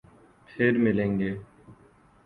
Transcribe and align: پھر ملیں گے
پھر 0.49 0.71
ملیں 0.77 1.17
گے 1.19 1.31